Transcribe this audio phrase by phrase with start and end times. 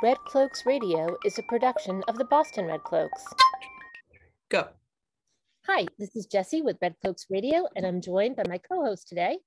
[0.00, 3.24] Red Cloaks Radio is a production of the Boston Red Cloaks.
[4.48, 4.68] Go.
[5.66, 9.08] Hi, this is Jesse with Red Cloaks Radio, and I'm joined by my co host
[9.08, 9.38] today,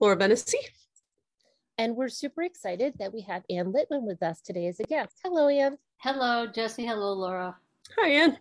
[0.00, 0.54] Laura Benesy.
[1.76, 5.12] And we're super excited that we have Ann Litman with us today as a guest.
[5.22, 5.76] Hello, Ann.
[5.98, 6.86] Hello, Jesse.
[6.86, 7.54] Hello, Laura.
[7.98, 8.38] Hi, Ann.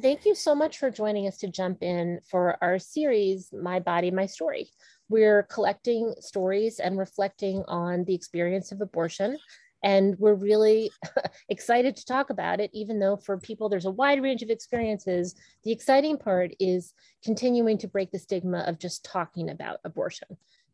[0.00, 4.12] Thank you so much for joining us to jump in for our series, My Body,
[4.12, 4.70] My Story.
[5.08, 9.36] We're collecting stories and reflecting on the experience of abortion.
[9.82, 10.90] And we're really
[11.48, 15.34] excited to talk about it, even though for people there's a wide range of experiences.
[15.64, 20.28] The exciting part is continuing to break the stigma of just talking about abortion,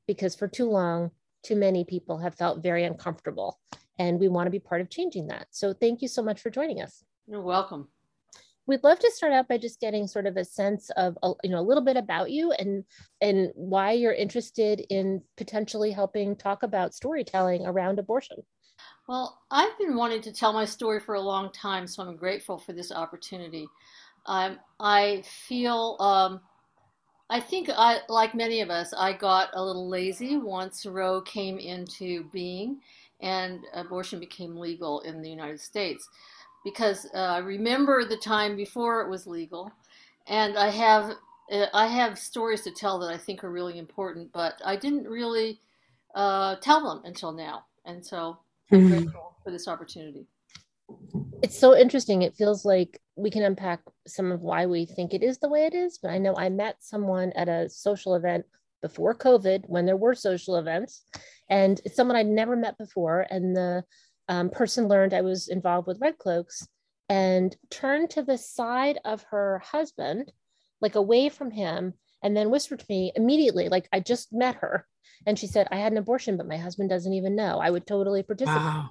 [0.07, 1.11] because for too long,
[1.43, 3.59] too many people have felt very uncomfortable.
[3.99, 5.49] And we want to be part of changing that.
[5.51, 7.03] So thank you so much for joining us.
[7.27, 7.89] You're welcome
[8.69, 11.51] we'd love to start out by just getting sort of a sense of uh, you
[11.51, 12.85] know a little bit about you and
[13.21, 18.37] and why you're interested in potentially helping talk about storytelling around abortion
[19.07, 22.59] well i've been wanting to tell my story for a long time so i'm grateful
[22.59, 23.67] for this opportunity.
[24.27, 26.41] Um, i feel um,
[27.31, 31.59] i think I, like many of us i got a little lazy once roe came
[31.59, 32.81] into being
[33.21, 36.09] and abortion became legal in the united states.
[36.65, 39.71] Because uh, I remember the time before it was legal,
[40.27, 41.13] and I have
[41.53, 45.05] uh, I have stories to tell that I think are really important, but I didn't
[45.05, 45.61] really
[46.15, 48.39] uh, tell them until now, and so
[48.71, 48.95] I'm mm-hmm.
[48.95, 50.27] grateful for this opportunity.
[51.43, 52.23] It's so interesting.
[52.23, 55.67] It feels like we can unpack some of why we think it is the way
[55.67, 55.99] it is.
[55.99, 58.45] But I know I met someone at a social event
[58.83, 61.03] before COVID when there were social events,
[61.49, 63.85] and it's someone I'd never met before, and the
[64.29, 66.67] um, person learned I was involved with Red Cloaks
[67.09, 70.31] and turned to the side of her husband,
[70.81, 74.87] like away from him, and then whispered to me immediately, like I just met her.
[75.27, 77.59] And she said, I had an abortion, but my husband doesn't even know.
[77.59, 78.61] I would totally participate.
[78.61, 78.91] Wow.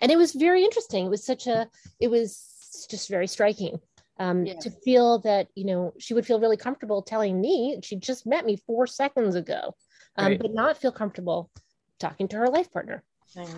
[0.00, 1.06] And it was very interesting.
[1.06, 1.68] It was such a,
[2.00, 3.78] it was just very striking
[4.18, 4.58] um, yeah.
[4.60, 8.44] to feel that, you know, she would feel really comfortable telling me she just met
[8.44, 9.74] me four seconds ago,
[10.16, 10.40] um, right.
[10.40, 11.50] but not feel comfortable
[11.98, 13.02] talking to her life partner.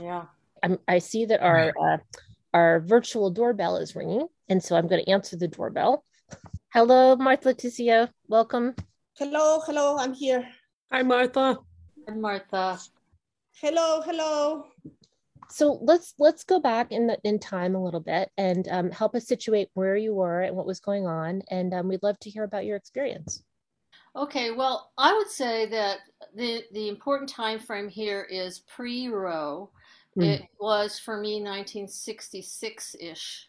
[0.01, 0.25] Yeah.
[0.63, 1.99] I'm, i see that our uh,
[2.55, 6.05] our virtual doorbell is ringing, and so I'm going to answer the doorbell.
[6.73, 8.11] Hello, Martha Leticia.
[8.29, 8.75] Welcome.
[9.17, 9.97] Hello, hello.
[9.99, 10.49] I'm here.
[10.91, 11.59] Hi, Martha.
[12.09, 12.79] Hi, Martha.
[13.55, 14.67] Hello, hello.
[15.49, 19.15] So let's let's go back in the, in time a little bit and um, help
[19.15, 22.31] us situate where you were and what was going on, and um, we'd love to
[22.31, 23.43] hear about your experience.
[24.17, 25.99] Okay, well, I would say that
[26.35, 29.71] the the important time frame here is pre Roe
[30.17, 30.25] Mm.
[30.25, 33.49] It was for me 1966 ish,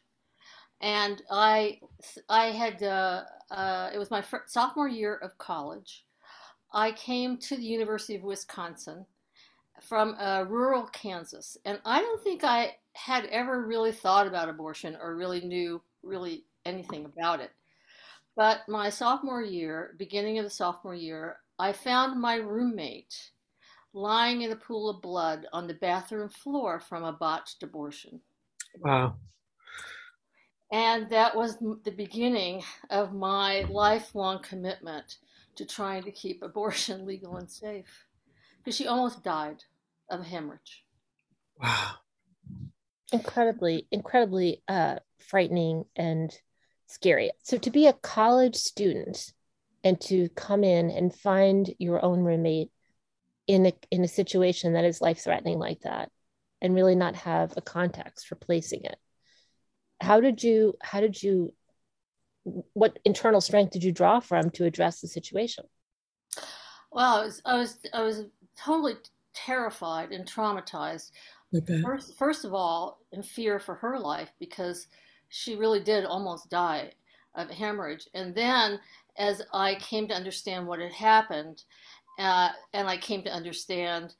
[0.83, 1.79] and I
[2.29, 6.05] I had uh, uh, it was my sophomore year of college.
[6.73, 9.05] I came to the University of Wisconsin
[9.81, 14.97] from uh, rural Kansas, and I don't think I had ever really thought about abortion
[15.01, 17.51] or really knew really anything about it.
[18.35, 23.31] But my sophomore year, beginning of the sophomore year, I found my roommate
[23.93, 28.19] lying in a pool of blood on the bathroom floor from a botched abortion.
[28.79, 29.15] Wow.
[30.73, 35.17] And that was the beginning of my lifelong commitment
[35.55, 38.07] to trying to keep abortion legal and safe.
[38.57, 39.63] Because she almost died
[40.09, 40.83] of a hemorrhage.
[41.61, 41.91] Wow.
[43.11, 46.35] Incredibly, incredibly uh, frightening and
[46.87, 47.29] scary.
[47.43, 49.31] So to be a college student
[49.83, 52.71] and to come in and find your own roommate
[53.45, 56.09] in a in a situation that is life threatening like that
[56.61, 58.95] and really not have a context for placing it
[60.03, 61.53] how did you how did you
[62.73, 65.65] what internal strength did you draw from to address the situation?
[66.91, 68.23] Well i was i was i was
[68.57, 68.95] totally
[69.33, 71.11] terrified and traumatized.
[71.55, 71.81] Okay.
[71.81, 74.87] first first of all in fear for her life because
[75.29, 76.91] she really did almost die
[77.35, 78.07] of hemorrhage.
[78.13, 78.79] And then
[79.17, 81.63] as i came to understand what had happened
[82.19, 84.13] uh, and I came to understand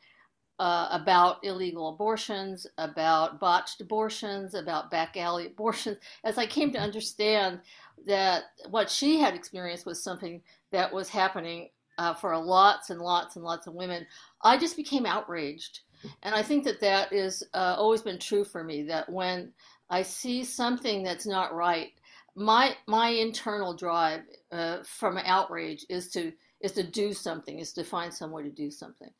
[0.60, 6.80] uh, about illegal abortions, about botched abortions, about back alley abortions, as I came to
[6.80, 7.60] understand
[8.06, 10.42] that what she had experienced was something
[10.72, 14.06] that was happening uh, for lots and lots and lots of women,
[14.42, 15.82] I just became outraged.
[16.24, 18.84] And I think that that is uh, always been true for me.
[18.84, 19.54] That when
[19.90, 21.92] I see something that's not right,
[22.36, 24.22] my my internal drive
[24.52, 28.50] uh, from outrage is to is to do something, is to find some way to
[28.50, 29.12] do something.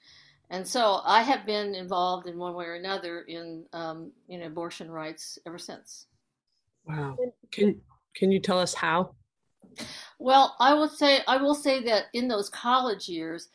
[0.54, 4.46] And so I have been involved in one way or another in um, you know
[4.46, 6.06] abortion rights ever since.
[6.86, 7.18] Wow.
[7.52, 7.82] Can
[8.16, 9.16] can you tell us how?
[10.20, 13.50] Well, I will say I will say that in those college years,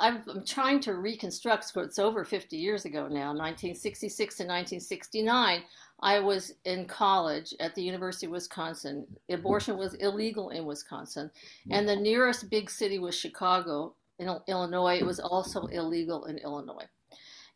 [0.00, 1.66] I'm, I'm trying to reconstruct.
[1.66, 5.62] So it's over 50 years ago now, 1966 to 1969.
[6.02, 9.06] I was in college at the University of Wisconsin.
[9.30, 11.30] Abortion was illegal in Wisconsin,
[11.70, 14.98] and the nearest big city was Chicago in Illinois.
[14.98, 16.86] It was also illegal in Illinois.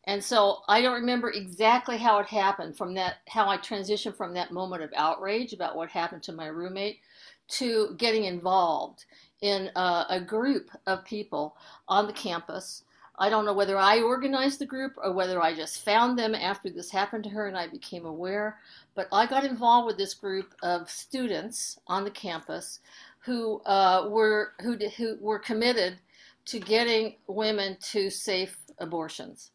[0.07, 4.33] And so I don't remember exactly how it happened from that, how I transitioned from
[4.33, 6.99] that moment of outrage about what happened to my roommate
[7.47, 9.05] to getting involved
[9.41, 11.55] in a, a group of people
[11.87, 12.83] on the campus.
[13.17, 16.69] I don't know whether I organized the group or whether I just found them after
[16.69, 18.59] this happened to her and I became aware.
[18.93, 22.79] But I got involved with this group of students on the campus
[23.19, 25.97] who uh, were who, who were committed
[26.45, 29.51] to getting women to safe abortions.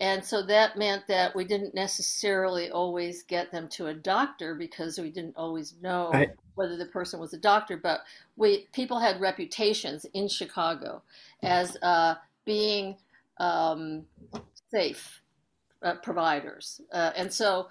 [0.00, 4.98] And so that meant that we didn't necessarily always get them to a doctor because
[4.98, 6.30] we didn't always know right.
[6.54, 7.76] whether the person was a doctor.
[7.76, 8.02] But
[8.36, 11.02] we people had reputations in Chicago
[11.42, 12.96] as uh, being
[13.38, 14.04] um,
[14.70, 15.20] safe
[15.82, 17.66] uh, providers, uh, and so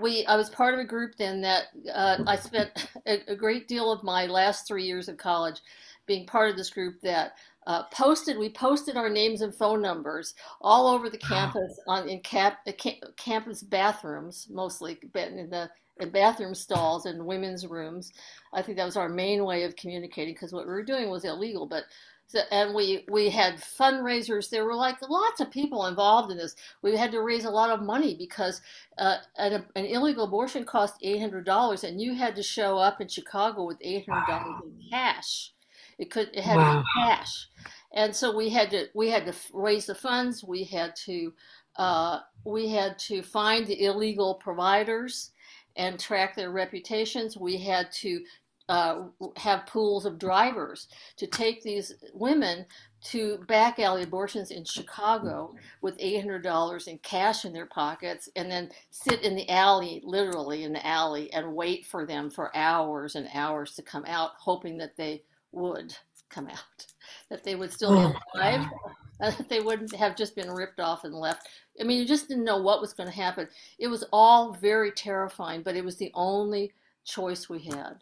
[0.00, 0.24] we.
[0.26, 2.70] I was part of a group then that uh, I spent
[3.06, 5.60] a, a great deal of my last three years of college
[6.06, 7.32] being part of this group that
[7.66, 12.20] uh, posted we posted our names and phone numbers all over the campus on in
[12.20, 12.72] cap, uh,
[13.16, 15.70] campus bathrooms mostly in the
[16.00, 18.12] in bathroom stalls and women's rooms.
[18.52, 21.24] I think that was our main way of communicating because what we were doing was
[21.24, 21.84] illegal but
[22.26, 24.48] so, and we we had fundraisers.
[24.48, 26.56] There were like lots of people involved in this.
[26.80, 28.62] We had to raise a lot of money because
[28.96, 33.64] uh, an, an, illegal abortion cost $800 and you had to show up in chicago
[33.66, 34.62] with $800 wow.
[34.64, 35.52] in cash
[35.98, 36.74] it could it had wow.
[36.74, 37.48] to be cash,
[37.94, 40.44] and so we had to we had to raise the funds.
[40.44, 41.32] We had to
[41.76, 45.30] uh, we had to find the illegal providers
[45.76, 47.36] and track their reputations.
[47.36, 48.22] We had to
[48.68, 49.02] uh,
[49.36, 52.64] have pools of drivers to take these women
[53.02, 58.70] to back alley abortions in Chicago with $800 in cash in their pockets and then
[58.90, 63.28] sit in the alley, literally in the alley, and wait for them for hours and
[63.34, 65.22] hours to come out, hoping that they
[65.52, 65.94] would
[66.28, 66.86] come out,
[67.28, 68.66] that they would still be oh, alive,
[69.20, 71.48] that they wouldn't have just been ripped off and left.
[71.80, 73.48] I mean, you just didn't know what was going to happen.
[73.78, 76.72] It was all very terrifying, but it was the only
[77.04, 77.96] choice we had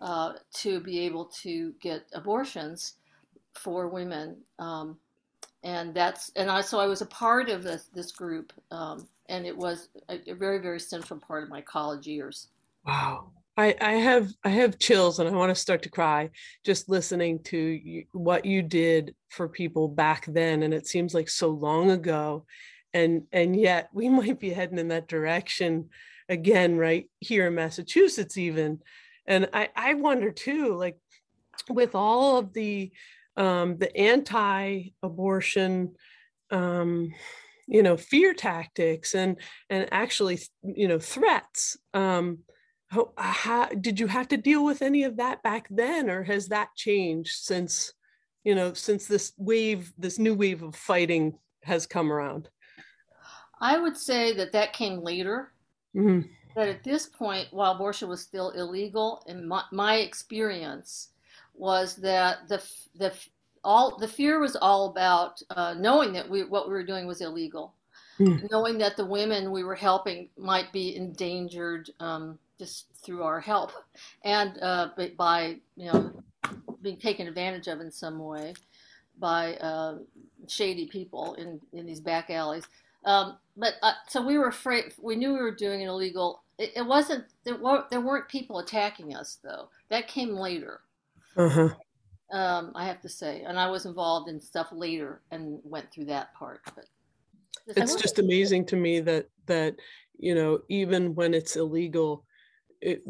[0.00, 2.94] uh, to be able to get abortions
[3.54, 4.36] for women.
[4.58, 4.98] Um,
[5.64, 9.46] and that's and I so I was a part of this this group, um, and
[9.46, 12.48] it was a, a very very central part of my college years.
[12.84, 13.30] Wow.
[13.56, 16.30] I, I have I have chills and I want to start to cry
[16.64, 21.28] just listening to you, what you did for people back then and it seems like
[21.28, 22.46] so long ago
[22.94, 25.90] and and yet we might be heading in that direction
[26.28, 28.78] again right here in Massachusetts even
[29.26, 30.98] and I I wonder too like
[31.68, 32.90] with all of the
[33.36, 35.94] um the anti-abortion
[36.50, 37.12] um
[37.68, 39.36] you know fear tactics and
[39.68, 42.38] and actually you know threats um
[42.92, 46.48] how, how did you have to deal with any of that back then or has
[46.48, 47.94] that changed since
[48.44, 52.48] you know since this wave this new wave of fighting has come around
[53.60, 55.52] i would say that that came later
[55.96, 56.20] mm-hmm.
[56.54, 61.08] that at this point while abortion was still illegal in my, my experience
[61.54, 62.62] was that the
[62.96, 63.12] the
[63.64, 67.20] all the fear was all about uh, knowing that we what we were doing was
[67.22, 67.74] illegal
[68.18, 68.50] mm.
[68.50, 73.72] knowing that the women we were helping might be endangered um, just through our help
[74.24, 76.12] and uh, by you know
[76.82, 78.54] being taken advantage of in some way
[79.18, 79.98] by uh,
[80.48, 82.66] shady people in in these back alleys.
[83.04, 84.92] Um, but uh, so we were afraid.
[85.00, 86.42] We knew we were doing an illegal.
[86.58, 87.24] It, it wasn't.
[87.44, 87.90] There weren't.
[87.90, 89.68] There weren't people attacking us though.
[89.88, 90.80] That came later.
[91.36, 91.70] Uh-huh.
[92.32, 96.06] Um, I have to say, and I was involved in stuff later and went through
[96.06, 96.60] that part.
[96.74, 96.86] But
[97.66, 99.76] it's just amazing to me that that
[100.18, 102.24] you know even when it's illegal
[102.82, 103.02] it,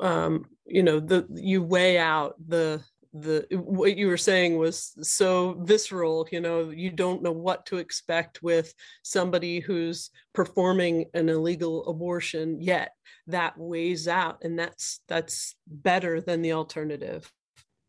[0.00, 2.82] um, you know the you weigh out the
[3.14, 7.78] the what you were saying was so visceral you know you don't know what to
[7.78, 12.92] expect with somebody who's performing an illegal abortion yet.
[13.28, 17.30] That weighs out and that's that's better than the alternative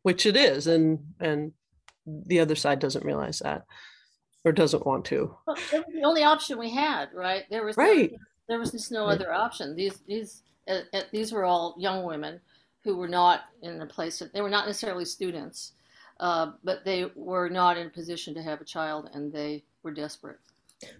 [0.04, 0.68] which it is.
[0.68, 1.52] And and
[2.06, 3.66] the other side doesn't realize that
[4.46, 5.36] or doesn't want to.
[5.46, 7.44] Well, it was the only option we had right?
[7.50, 8.12] There was right.
[8.12, 9.76] no, there was just no other option.
[9.76, 12.40] These these uh, uh, these were all young women
[12.84, 15.74] who were not in a place that they were not necessarily students,
[16.20, 19.92] uh, but they were not in a position to have a child and they were
[19.92, 20.40] desperate.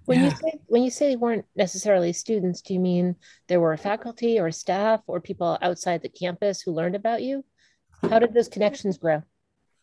[0.06, 0.26] When yeah.
[0.26, 3.16] you say when you say they weren't necessarily students, do you mean
[3.48, 7.46] there were faculty or staff or people outside the campus who learned about you?
[8.10, 9.24] How did those connections grow?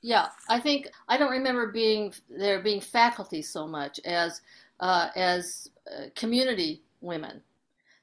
[0.02, 4.43] Yeah, I think I don't remember being there being faculty so much as
[4.81, 7.40] uh, as uh, community women.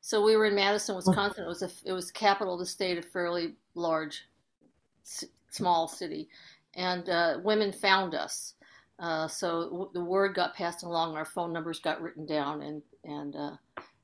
[0.06, 1.46] So we were in Madison, Wisconsin.
[1.46, 4.26] It was a it was capital of the state, a fairly large,
[5.50, 6.28] small city,
[6.76, 8.56] and uh, women found us.
[9.00, 11.16] Uh, so the word got passed along.
[11.16, 13.52] Our phone numbers got written down, and and uh,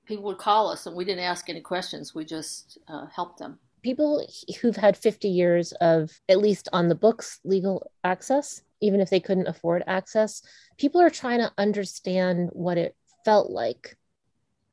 [0.05, 2.15] people would call us, and we didn't ask any questions.
[2.15, 4.25] We just uh, helped them people
[4.61, 9.21] who've had 50 years of at least on the books legal access even if they
[9.21, 10.41] couldn't afford access
[10.77, 13.95] people are trying to understand what it felt like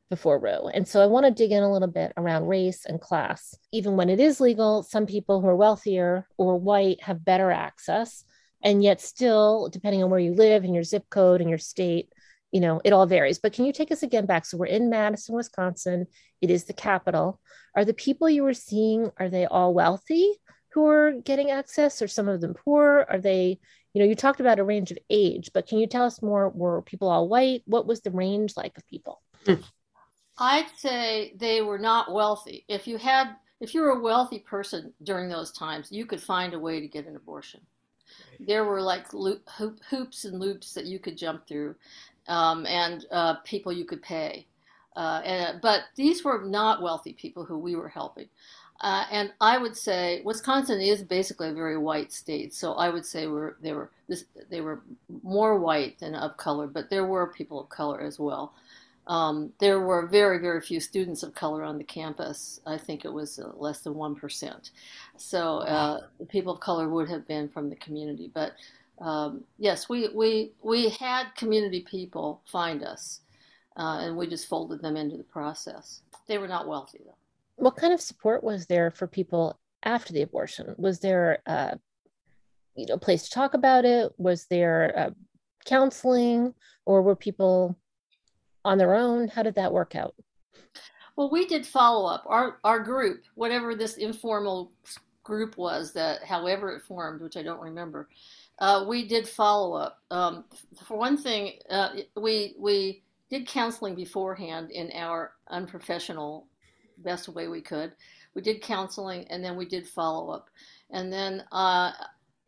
[0.08, 0.68] before Roe.
[0.72, 3.56] And so I want to dig in a little bit around race and class.
[3.72, 8.24] Even when it is legal, some people who are wealthier or white have better access.
[8.62, 12.12] And yet, still, depending on where you live and your zip code and your state,
[12.52, 13.38] you know, it all varies.
[13.38, 14.46] But can you take us again back?
[14.46, 16.06] So we're in Madison, Wisconsin.
[16.40, 17.40] It is the capital.
[17.74, 20.32] Are the people you were seeing, are they all wealthy
[20.72, 23.06] who are getting access or some of them poor?
[23.08, 23.58] Are they,
[23.92, 26.48] you know, you talked about a range of age, but can you tell us more?
[26.48, 27.62] Were people all white?
[27.66, 29.20] What was the range like of people?
[29.44, 29.54] Hmm.
[30.38, 32.64] I'd say they were not wealthy.
[32.68, 36.52] If you had, if you were a wealthy person during those times, you could find
[36.52, 37.60] a way to get an abortion.
[38.40, 41.74] There were like loop, hoop, hoops and loops that you could jump through,
[42.28, 44.46] um, and uh, people you could pay.
[44.94, 48.28] Uh, and, but these were not wealthy people who we were helping.
[48.80, 53.06] Uh, and I would say Wisconsin is basically a very white state, so I would
[53.06, 54.82] say we're, they were this, they were
[55.22, 58.52] more white than of color, but there were people of color as well.
[59.06, 62.60] Um, there were very very few students of color on the campus.
[62.66, 64.70] I think it was uh, less than one percent.
[65.16, 68.52] So uh, people of color would have been from the community, but
[68.98, 73.20] um, yes, we, we, we had community people find us,
[73.76, 76.02] uh, and we just folded them into the process.
[76.26, 77.14] They were not wealthy, though.
[77.56, 80.74] What kind of support was there for people after the abortion?
[80.78, 81.74] Was there a uh,
[82.74, 84.12] you know, place to talk about it?
[84.18, 85.10] Was there uh,
[85.64, 87.76] counseling, or were people
[88.66, 89.28] on their own?
[89.28, 90.14] How did that work out?
[91.14, 92.24] Well, we did follow up.
[92.26, 94.72] Our our group, whatever this informal
[95.22, 98.08] group was, that however it formed, which I don't remember,
[98.58, 100.02] uh, we did follow up.
[100.10, 100.44] Um,
[100.86, 106.46] for one thing, uh, we we did counseling beforehand in our unprofessional
[106.98, 107.92] best way we could.
[108.34, 110.50] We did counseling, and then we did follow up.
[110.90, 111.92] And then, uh,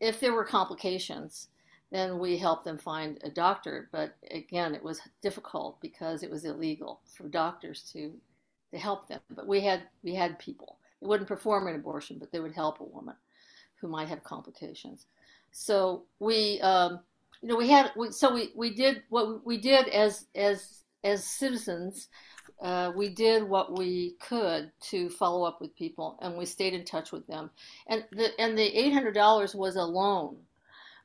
[0.00, 1.48] if there were complications,
[1.90, 3.88] then we helped them find a doctor.
[3.92, 8.12] But again, it was difficult because it was illegal for doctors to
[8.70, 9.20] to help them.
[9.30, 10.78] But we had we had people.
[11.00, 13.14] They wouldn't perform an abortion, but they would help a woman
[13.80, 15.06] who might have complications.
[15.52, 17.00] So we, um,
[17.40, 21.24] you know, we had, we, so we, we did what we did as, as, as
[21.24, 22.08] citizens.
[22.60, 26.84] Uh, we did what we could to follow up with people, and we stayed in
[26.84, 27.50] touch with them.
[27.86, 30.38] And the and the eight hundred dollars was a loan.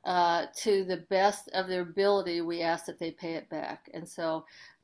[0.06, 4.08] Uh, to the best of their ability, we asked that they pay it back, and
[4.08, 4.44] so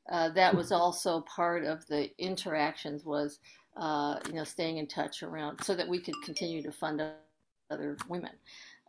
[0.10, 3.06] uh, that was also part of the interactions.
[3.06, 3.40] Was
[3.76, 7.02] uh, you know staying in touch around so that we could continue to fund
[7.70, 8.32] other women.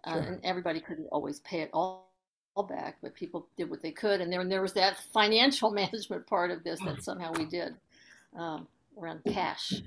[0.04, 0.22] Uh, sure.
[0.22, 2.10] and everybody couldn't always pay it all,
[2.54, 5.70] all back, but people did what they could, and there, and there was that financial
[5.72, 7.74] management part of this that somehow we did
[8.38, 8.66] um,
[8.98, 9.82] around cash.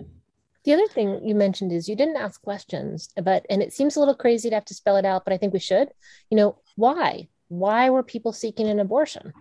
[0.63, 3.99] The other thing you mentioned is you didn't ask questions, but and it seems a
[3.99, 5.89] little crazy to have to spell it out, but I think we should.
[6.29, 7.27] You know, why?
[7.49, 9.33] Why were people seeking an abortion?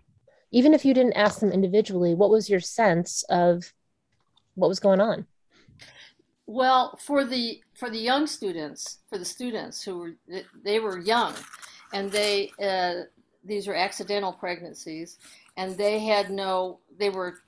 [0.51, 3.73] Even if you didn't ask them individually, what was your sense of
[4.55, 5.27] what was going on?
[6.47, 10.13] Well, for the for the young students, for the students who were
[10.65, 11.35] they were young,
[11.93, 13.05] and they uh,
[13.45, 15.19] these were accidental pregnancies,
[15.57, 17.39] and they had no they were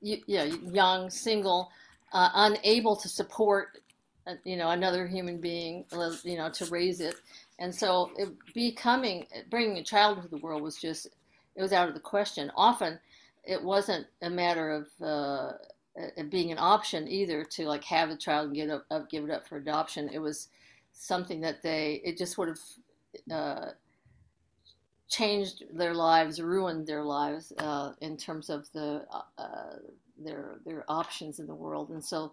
[0.00, 1.70] yeah young single,
[2.12, 3.80] uh, unable to support
[4.26, 5.84] uh, you know another human being
[6.24, 7.16] you know to raise it,
[7.58, 11.08] and so it, becoming bringing a child into the world was just
[11.54, 12.50] it was out of the question.
[12.56, 12.98] Often,
[13.44, 15.52] it wasn't a matter of uh,
[16.28, 19.48] being an option either to like have the child and get up, give it up
[19.48, 20.10] for adoption.
[20.12, 20.48] It was
[20.92, 22.60] something that they it just would have
[23.30, 23.70] uh,
[25.08, 29.06] changed their lives, ruined their lives uh, in terms of the
[29.38, 29.76] uh,
[30.22, 32.32] their their options in the world, and so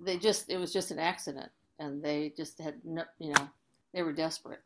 [0.00, 3.48] they just it was just an accident, and they just had no, you know
[3.92, 4.60] they were desperate.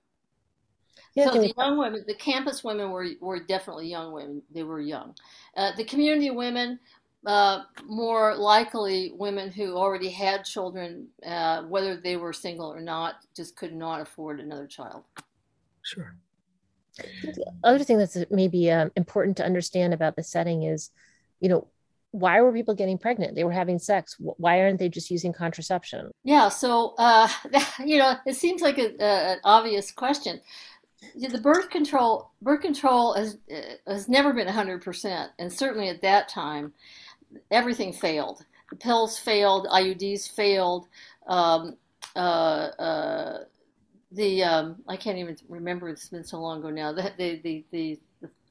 [1.15, 4.43] Yeah, so the young women, the campus women were were definitely young women.
[4.53, 5.15] They were young.
[5.57, 6.79] Uh, the community women
[7.27, 13.17] uh, more likely women who already had children, uh, whether they were single or not,
[13.37, 15.05] just could not afford another child.
[15.83, 16.17] Sure.
[16.97, 20.91] The other thing that's maybe um, important to understand about the setting is,
[21.41, 21.69] you know,
[22.13, 23.35] why were people getting pregnant?
[23.35, 24.17] They were having sex.
[24.19, 26.11] Why aren't they just using contraception?
[26.25, 27.29] Yeah, so uh,
[27.85, 30.41] you know, it seems like an obvious question.
[31.17, 33.39] The birth control birth control has
[33.87, 36.73] has never been 100%, and certainly at that time,
[37.51, 38.45] everything failed.
[38.71, 40.87] The pills failed, IUDs failed.
[41.27, 41.77] Um,
[42.17, 43.39] uh, uh,
[44.13, 45.89] the um, I can't even remember.
[45.89, 46.93] It's been so long ago now.
[46.93, 47.99] The the the the,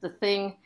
[0.00, 0.56] the thing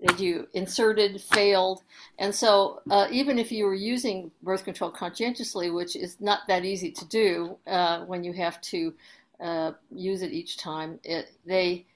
[0.00, 1.82] that you inserted failed,
[2.18, 6.64] and so uh, even if you were using birth control conscientiously, which is not that
[6.64, 8.94] easy to do uh, when you have to
[9.40, 11.86] uh, use it each time, it, they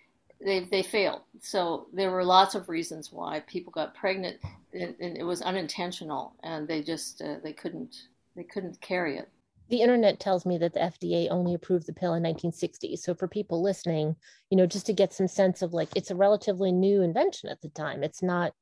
[0.40, 1.22] they they failed.
[1.40, 4.38] So there were lots of reasons why people got pregnant,
[4.72, 9.28] and, and it was unintentional, and they just uh, they couldn't they couldn't carry it
[9.70, 12.96] the internet tells me that the FDA only approved the pill in 1960.
[12.96, 14.16] So for people listening,
[14.50, 17.60] you know, just to get some sense of like it's a relatively new invention at
[17.60, 18.02] the time.
[18.02, 18.52] It's not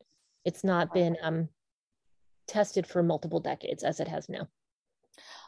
[0.45, 1.49] it's not been um,
[2.47, 4.49] tested for multiple decades as it has now.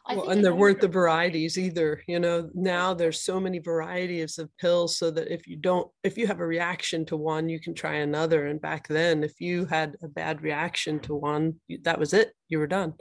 [0.09, 2.02] Well, and there weren't the varieties either.
[2.09, 6.17] You know, now there's so many varieties of pills so that if you don't, if
[6.17, 8.47] you have a reaction to one, you can try another.
[8.47, 12.33] And back then, if you had a bad reaction to one, that was it.
[12.49, 12.95] You were done.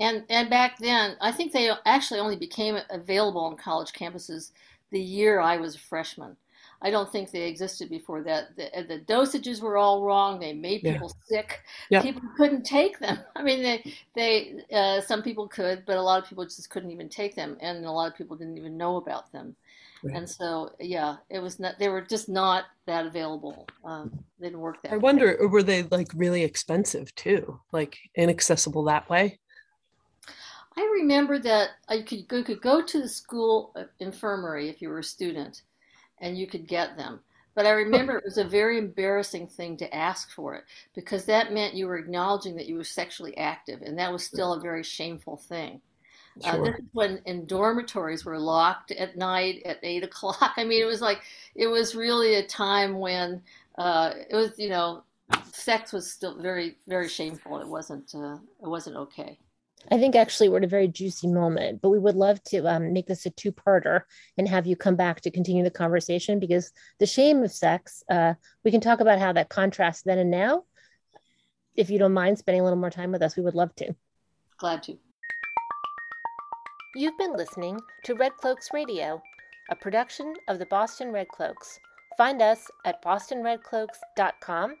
[0.00, 4.50] And and back then, I think they actually only became available on college campuses
[4.90, 6.36] the year I was a freshman.
[6.82, 8.56] I don't think they existed before that.
[8.56, 10.38] The, the dosages were all wrong.
[10.38, 11.40] They made people yeah.
[11.40, 11.62] sick.
[12.02, 13.18] People couldn't take them.
[13.36, 16.90] I mean, they they uh, some people could, but a lot of people just couldn't
[16.90, 19.56] even take them, and a lot of people didn't even know about them.
[20.02, 20.16] Right.
[20.16, 21.78] And so, yeah, it was not.
[21.78, 23.66] They were just not that available.
[23.84, 24.92] Um, they didn't work that.
[24.92, 29.38] I wonder, were they like really expensive too, like inaccessible that way?
[30.76, 34.88] I remember that you could go, could go to the school uh, infirmary if you
[34.88, 35.62] were a student,
[36.20, 37.20] and you could get them.
[37.54, 40.64] But I remember it was a very embarrassing thing to ask for it
[40.94, 44.54] because that meant you were acknowledging that you were sexually active, and that was still
[44.54, 45.80] a very shameful thing.
[46.42, 46.60] Uh, sure.
[46.60, 50.52] Uh, this is when in dormitories were locked at night at eight o'clock.
[50.56, 51.20] I mean, it was like
[51.54, 53.40] it was really a time when
[53.78, 55.04] uh, it was, you know,
[55.52, 57.60] sex was still very, very shameful.
[57.60, 59.38] It wasn't, uh, it wasn't okay.
[59.90, 62.92] I think actually we're at a very juicy moment, but we would love to um,
[62.92, 64.02] make this a two parter
[64.38, 68.34] and have you come back to continue the conversation because the shame of sex, uh,
[68.64, 70.64] we can talk about how that contrasts then and now.
[71.76, 73.94] If you don't mind spending a little more time with us, we would love to.
[74.58, 74.96] Glad to.
[76.94, 79.20] You've been listening to Red Cloaks Radio,
[79.70, 81.78] a production of the Boston Red Cloaks.
[82.16, 84.76] Find us at bostonredcloaks.com